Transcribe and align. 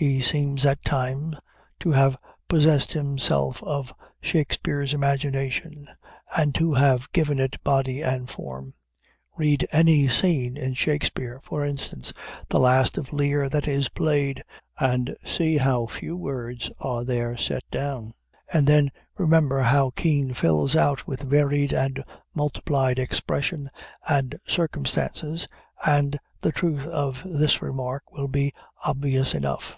He 0.00 0.20
seems, 0.20 0.64
at 0.64 0.78
the 0.84 0.90
time, 0.90 1.36
to 1.80 1.90
have 1.90 2.16
possessed 2.46 2.92
himself 2.92 3.60
of 3.64 3.92
Shakspeare's 4.20 4.94
imagination, 4.94 5.88
and 6.36 6.54
to 6.54 6.74
have 6.74 7.10
given 7.10 7.40
it 7.40 7.60
body 7.64 8.00
and 8.02 8.30
form. 8.30 8.74
Read 9.36 9.66
any 9.72 10.06
scene 10.06 10.56
in 10.56 10.74
Shakspeare, 10.74 11.40
for 11.42 11.64
instance, 11.64 12.12
the 12.48 12.60
last 12.60 12.96
of 12.96 13.12
Lear 13.12 13.48
that 13.48 13.66
is 13.66 13.88
played, 13.88 14.44
and 14.78 15.16
see 15.24 15.56
how 15.56 15.86
few 15.86 16.16
words 16.16 16.70
are 16.78 17.02
there 17.02 17.36
set 17.36 17.68
down, 17.68 18.14
and 18.52 18.68
then 18.68 18.92
remember 19.16 19.62
how 19.62 19.90
Kean 19.90 20.32
fills 20.32 20.76
out 20.76 21.08
with 21.08 21.22
varied 21.22 21.72
and 21.72 22.04
multiplied 22.32 23.00
expression 23.00 23.68
and 24.08 24.38
circumstances, 24.46 25.48
and 25.84 26.20
the 26.40 26.52
truth 26.52 26.86
of 26.86 27.20
this 27.24 27.60
remark 27.60 28.12
will 28.12 28.28
be 28.28 28.52
obvious 28.84 29.34
enough. 29.34 29.76